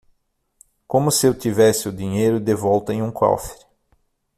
Como 0.87 1.11
se 1.11 1.27
eu 1.27 1.37
tivesse 1.37 1.87
o 1.87 1.91
dinheiro 1.93 2.39
de 2.39 2.55
volta 2.55 2.91
em 2.91 3.03
um 3.03 3.11
cofre. 3.11 3.63